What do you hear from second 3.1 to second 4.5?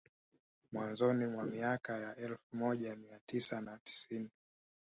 tisa na tisini